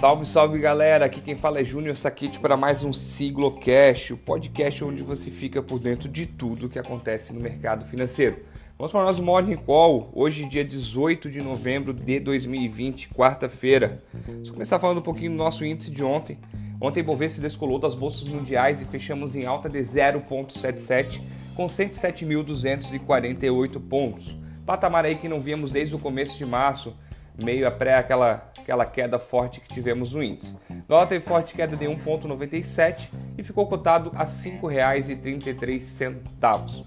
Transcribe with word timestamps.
Salve, 0.00 0.24
salve 0.24 0.58
galera! 0.58 1.04
Aqui 1.04 1.20
quem 1.20 1.36
fala 1.36 1.60
é 1.60 1.64
Júnior 1.64 1.94
Saquete 1.94 2.40
para 2.40 2.56
mais 2.56 2.82
um 2.82 2.90
Siglocast, 2.90 4.14
o 4.14 4.16
podcast 4.16 4.82
onde 4.82 5.02
você 5.02 5.30
fica 5.30 5.62
por 5.62 5.78
dentro 5.78 6.08
de 6.08 6.24
tudo 6.24 6.70
que 6.70 6.78
acontece 6.78 7.34
no 7.34 7.40
mercado 7.40 7.84
financeiro. 7.84 8.38
Vamos 8.78 8.92
para 8.92 9.02
o 9.02 9.04
nosso 9.04 9.22
Morning 9.22 9.58
Call, 9.58 10.10
hoje, 10.14 10.46
dia 10.46 10.64
18 10.64 11.28
de 11.28 11.42
novembro 11.42 11.92
de 11.92 12.18
2020, 12.18 13.10
quarta-feira. 13.10 14.02
Vamos 14.26 14.50
começar 14.50 14.78
falando 14.78 15.00
um 15.00 15.02
pouquinho 15.02 15.32
do 15.32 15.36
nosso 15.36 15.66
índice 15.66 15.90
de 15.90 16.02
ontem. 16.02 16.38
Ontem, 16.80 17.04
o 17.06 17.28
se 17.28 17.42
descolou 17.42 17.78
das 17.78 17.94
bolsas 17.94 18.26
mundiais 18.26 18.80
e 18.80 18.86
fechamos 18.86 19.36
em 19.36 19.44
alta 19.44 19.68
de 19.68 19.80
0,77 19.80 21.20
com 21.54 21.66
107.248 21.66 23.78
pontos. 23.86 24.34
Patamar 24.64 25.04
aí 25.04 25.16
que 25.16 25.28
não 25.28 25.42
víamos 25.42 25.72
desde 25.72 25.94
o 25.94 25.98
começo 25.98 26.38
de 26.38 26.46
março, 26.46 26.96
meio 27.42 27.68
a 27.68 27.70
pré 27.70 27.96
aquela, 27.96 28.49
aquela 28.60 28.84
queda 28.84 29.18
forte 29.18 29.60
que 29.60 29.74
tivemos 29.74 30.14
no 30.14 30.22
índice. 30.22 30.56
Dólar 30.86 31.06
teve 31.06 31.24
forte 31.24 31.54
queda 31.54 31.74
de 31.76 31.86
1,97 31.86 33.08
e 33.36 33.42
ficou 33.42 33.66
cotado 33.66 34.12
a 34.14 34.22
R$ 34.24 34.30
5,33. 34.30 36.84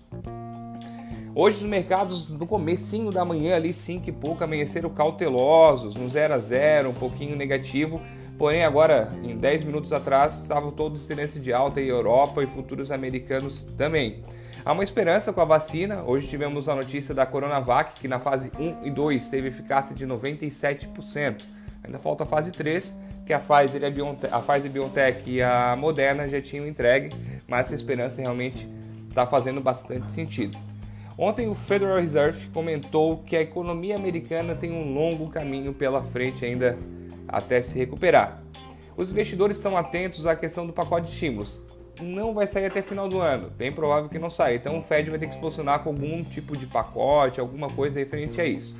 Hoje 1.35 1.57
os 1.57 1.63
mercados 1.63 2.29
no 2.29 2.45
comecinho 2.45 3.11
da 3.11 3.25
manhã 3.25 3.55
ali, 3.55 3.73
5 3.73 4.07
e 4.07 4.11
pouco, 4.11 4.43
amanheceram 4.43 4.91
cautelosos, 4.91 5.95
no 5.95 6.07
0 6.07 6.35
a 6.35 6.37
0, 6.37 6.89
um 6.89 6.93
pouquinho 6.93 7.35
negativo, 7.35 7.99
porém 8.37 8.63
agora, 8.63 9.09
em 9.23 9.35
10 9.35 9.63
minutos 9.63 9.91
atrás, 9.91 10.43
estavam 10.43 10.69
todos 10.69 11.07
tendência 11.07 11.41
de 11.41 11.51
alta 11.51 11.81
em 11.81 11.87
Europa 11.87 12.43
e 12.43 12.47
futuros 12.47 12.91
americanos 12.91 13.63
também. 13.63 14.21
Há 14.65 14.71
uma 14.71 14.83
esperança 14.83 15.33
com 15.33 15.41
a 15.41 15.45
vacina. 15.45 16.03
Hoje 16.03 16.25
tivemos 16.27 16.69
a 16.69 16.75
notícia 16.75 17.13
da 17.13 17.25
Coronavac, 17.25 17.99
que 17.99 18.07
na 18.07 18.17
fase 18.17 18.49
1 18.57 18.85
e 18.85 18.91
2 18.91 19.29
teve 19.29 19.49
eficácia 19.49 19.93
de 19.93 20.07
97%. 20.07 21.43
Ainda 21.83 21.99
falta 21.99 22.23
a 22.23 22.25
fase 22.25 22.51
3, 22.51 22.97
que 23.25 23.33
a 23.33 23.39
Pfizer, 23.39 23.83
a, 23.83 23.89
BioNTech, 23.89 24.33
a 24.33 24.39
Pfizer 24.39 24.71
BioNTech 24.71 25.29
e 25.29 25.41
a 25.41 25.75
Moderna 25.77 26.27
já 26.27 26.41
tinham 26.41 26.67
entregue, 26.67 27.15
mas 27.47 27.67
essa 27.67 27.75
esperança 27.75 28.21
realmente 28.21 28.67
está 29.09 29.25
fazendo 29.25 29.61
bastante 29.61 30.09
sentido. 30.09 30.57
Ontem 31.17 31.47
o 31.47 31.53
Federal 31.53 31.99
Reserve 31.99 32.47
comentou 32.47 33.17
que 33.17 33.35
a 33.35 33.41
economia 33.41 33.95
americana 33.95 34.55
tem 34.55 34.71
um 34.71 34.93
longo 34.93 35.29
caminho 35.29 35.73
pela 35.73 36.01
frente 36.01 36.43
ainda 36.43 36.77
até 37.27 37.61
se 37.61 37.77
recuperar. 37.77 38.41
Os 38.97 39.11
investidores 39.11 39.57
estão 39.57 39.77
atentos 39.77 40.25
à 40.25 40.35
questão 40.35 40.65
do 40.65 40.73
pacote 40.73 41.07
de 41.07 41.13
estímulos 41.13 41.61
não 42.01 42.33
vai 42.33 42.47
sair 42.47 42.65
até 42.65 42.81
final 42.81 43.07
do 43.07 43.19
ano. 43.19 43.49
Bem 43.51 43.71
provável 43.71 44.09
que 44.09 44.17
não 44.17 44.29
saia. 44.29 44.55
Então 44.55 44.77
o 44.79 44.81
Fed 44.81 45.09
vai 45.09 45.19
ter 45.19 45.27
que 45.27 45.35
se 45.35 45.39
posicionar 45.39 45.83
com 45.83 45.89
algum 45.89 46.23
tipo 46.23 46.57
de 46.57 46.65
pacote, 46.65 47.39
alguma 47.39 47.69
coisa 47.69 47.99
referente 47.99 48.39
a 48.41 48.45
isso. 48.45 48.75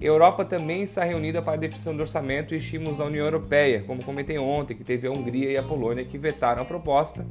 Europa 0.00 0.44
também 0.44 0.82
está 0.82 1.04
reunida 1.04 1.40
para 1.40 1.54
a 1.54 1.56
definição 1.56 1.96
do 1.96 2.00
orçamento 2.00 2.54
e 2.54 2.58
estímulos 2.58 2.98
da 2.98 3.04
União 3.04 3.24
Europeia, 3.24 3.82
como 3.86 4.04
comentei 4.04 4.38
ontem, 4.38 4.74
que 4.74 4.84
teve 4.84 5.06
a 5.06 5.10
Hungria 5.10 5.50
e 5.50 5.56
a 5.56 5.62
Polônia 5.62 6.04
que 6.04 6.18
vetaram 6.18 6.62
a 6.62 6.64
proposta 6.64 7.26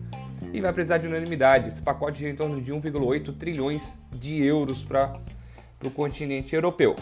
e 0.53 0.61
vai 0.61 0.71
precisar 0.71 0.97
de 0.97 1.07
unanimidade. 1.07 1.69
Esse 1.69 1.81
pacote 1.81 2.19
gira 2.19 2.31
em 2.31 2.35
torno 2.35 2.61
de 2.61 2.71
1,8 2.71 3.35
trilhões 3.37 4.01
de 4.11 4.43
euros 4.43 4.83
para 4.83 5.19
o 5.83 5.89
continente 5.89 6.55
europeu. 6.55 6.95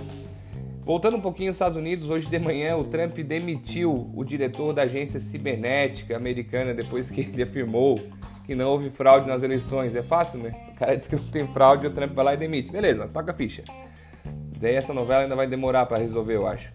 Voltando 0.84 1.18
um 1.18 1.22
pouquinho 1.22 1.50
aos 1.50 1.58
Estados 1.58 1.78
Unidos, 1.78 2.10
hoje 2.10 2.28
de 2.28 2.40
manhã 2.40 2.76
o 2.76 2.84
Trump 2.84 3.16
demitiu 3.20 4.12
o 4.16 4.24
diretor 4.24 4.74
da 4.74 4.82
agência 4.82 5.20
cibernética 5.20 6.18
americana 6.18 6.74
depois 6.74 7.12
que 7.12 7.22
ele 7.22 7.44
afirmou 7.44 8.00
que 8.46 8.56
não 8.56 8.70
houve 8.70 8.90
fraude 8.90 9.28
nas 9.28 9.44
eleições. 9.44 9.96
É 9.96 10.02
fácil, 10.02 10.40
né? 10.40 10.56
O 10.72 10.76
cara 10.76 10.98
diz 10.98 11.08
que 11.08 11.16
não 11.16 11.24
tem 11.24 11.48
fraude 11.48 11.86
o 11.86 11.92
Trump 11.92 12.14
vai 12.14 12.26
lá 12.26 12.34
e 12.34 12.38
demite. 12.38 12.72
Beleza, 12.72 13.08
toca 13.08 13.32
a 13.32 13.34
ficha. 13.36 13.64
Mas 14.62 14.70
aí 14.70 14.76
essa 14.76 14.94
novela 14.94 15.24
ainda 15.24 15.36
vai 15.36 15.48
demorar 15.48 15.88
para 15.88 15.98
resolver, 15.98 16.36
eu 16.36 16.46
acho. 16.46 16.72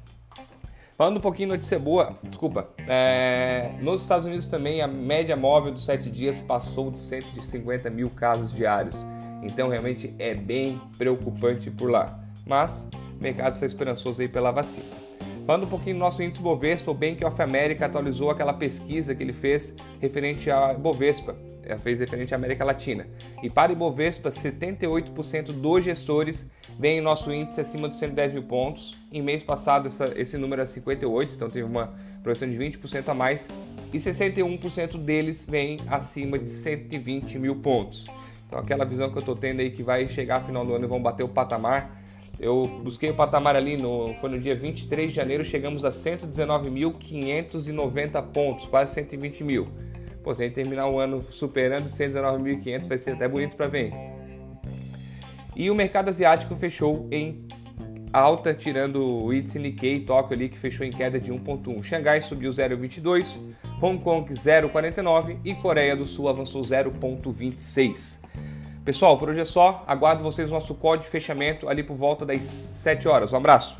Falando 0.98 1.18
um 1.18 1.20
pouquinho 1.20 1.50
notícia 1.50 1.78
boa, 1.78 2.18
desculpa. 2.24 2.68
É, 2.88 3.70
nos 3.80 4.02
Estados 4.02 4.26
Unidos 4.26 4.48
também 4.48 4.82
a 4.82 4.88
média 4.88 5.36
móvel 5.36 5.72
dos 5.72 5.84
7 5.84 6.10
dias 6.10 6.40
passou 6.40 6.90
de 6.90 6.98
150 6.98 7.88
mil 7.88 8.10
casos 8.10 8.52
diários. 8.52 8.96
Então 9.40 9.68
realmente 9.68 10.12
é 10.18 10.34
bem 10.34 10.80
preocupante 10.98 11.70
por 11.70 11.88
lá. 11.88 12.18
Mas 12.44 12.88
o 13.20 13.22
mercado 13.22 13.54
está 13.54 13.66
esperançoso 13.66 14.20
aí 14.20 14.26
pela 14.26 14.50
vacina. 14.50 14.86
Falando 15.46 15.62
um 15.62 15.68
pouquinho 15.68 15.94
do 15.94 16.00
nosso 16.00 16.20
índice 16.20 16.42
Bovespa, 16.42 16.90
o 16.90 16.94
Bank 16.94 17.24
of 17.24 17.40
America 17.40 17.86
atualizou 17.86 18.30
aquela 18.30 18.52
pesquisa 18.52 19.14
que 19.14 19.22
ele 19.22 19.32
fez 19.32 19.76
referente 20.00 20.50
a 20.50 20.74
Bovespa, 20.74 21.36
é, 21.66 21.76
fez 21.76 22.00
referente 22.00 22.32
à 22.32 22.36
América 22.36 22.64
Latina. 22.64 23.06
E 23.42 23.50
para 23.50 23.72
Ibovespa, 23.72 24.30
78% 24.30 25.52
dos 25.52 25.84
gestores 25.84 26.50
veem 26.78 27.00
nosso 27.00 27.32
índice 27.32 27.60
acima 27.60 27.88
dos 27.88 27.98
110 27.98 28.32
mil 28.32 28.44
pontos. 28.44 28.96
Em 29.12 29.20
mês 29.20 29.44
passado, 29.44 29.88
essa, 29.88 30.12
esse 30.16 30.38
número 30.38 30.62
era 30.62 30.68
58, 30.68 31.34
então 31.34 31.48
teve 31.48 31.64
uma 31.64 31.94
projeção 32.22 32.48
de 32.48 32.56
20% 32.56 33.08
a 33.08 33.14
mais. 33.14 33.48
E 33.92 33.98
61% 33.98 34.96
deles 34.98 35.44
vêm 35.44 35.78
acima 35.88 36.38
de 36.38 36.48
120 36.48 37.38
mil 37.38 37.56
pontos. 37.56 38.04
Então, 38.46 38.58
aquela 38.58 38.84
visão 38.84 39.10
que 39.10 39.16
eu 39.16 39.20
estou 39.20 39.34
tendo 39.34 39.60
aí 39.60 39.70
que 39.70 39.82
vai 39.82 40.06
chegar 40.06 40.40
final 40.40 40.64
do 40.64 40.74
ano 40.74 40.84
e 40.84 40.88
vão 40.88 41.02
bater 41.02 41.24
o 41.24 41.28
patamar 41.28 42.04
eu 42.38 42.66
busquei 42.82 43.08
o 43.10 43.14
patamar 43.14 43.56
ali, 43.56 43.78
no, 43.78 44.14
foi 44.20 44.28
no 44.28 44.38
dia 44.38 44.54
23 44.54 45.10
de 45.10 45.16
janeiro, 45.16 45.42
chegamos 45.44 45.86
a 45.86 45.88
119.590 45.88 48.22
pontos, 48.30 48.66
quase 48.66 48.92
120 48.94 49.42
mil. 49.42 49.68
Pô, 50.26 50.34
se 50.34 50.42
a 50.42 50.46
gente 50.46 50.56
terminar 50.56 50.88
o 50.88 50.98
ano 50.98 51.22
superando 51.30 51.84
119.500, 51.84 52.88
vai 52.88 52.98
ser 52.98 53.12
até 53.12 53.28
bonito 53.28 53.56
para 53.56 53.68
ver. 53.68 53.92
E 55.54 55.70
o 55.70 55.74
mercado 55.74 56.08
asiático 56.08 56.56
fechou 56.56 57.06
em 57.12 57.46
alta, 58.12 58.52
tirando 58.52 59.00
o 59.00 59.32
índice 59.32 59.56
Nikkei 59.56 60.00
Tóquio 60.00 60.34
ali, 60.34 60.48
que 60.48 60.58
fechou 60.58 60.84
em 60.84 60.90
queda 60.90 61.20
de 61.20 61.32
1.1. 61.32 61.80
Xangai 61.80 62.20
subiu 62.20 62.50
0,22, 62.50 63.38
Hong 63.80 64.02
Kong 64.02 64.28
0,49 64.34 65.38
e 65.44 65.54
Coreia 65.54 65.94
do 65.94 66.04
Sul 66.04 66.28
avançou 66.28 66.60
0,26. 66.60 68.18
Pessoal, 68.84 69.16
por 69.16 69.30
hoje 69.30 69.42
é 69.42 69.44
só. 69.44 69.84
Aguardo 69.86 70.24
vocês 70.24 70.50
no 70.50 70.56
nosso 70.56 70.74
código 70.74 71.04
de 71.04 71.10
fechamento 71.10 71.68
ali 71.68 71.84
por 71.84 71.94
volta 71.94 72.26
das 72.26 72.42
7 72.42 73.06
horas. 73.06 73.32
Um 73.32 73.36
abraço. 73.36 73.76